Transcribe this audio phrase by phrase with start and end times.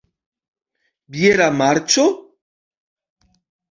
[1.17, 2.09] Biera marĉo?